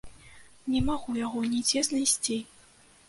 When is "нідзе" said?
1.51-1.85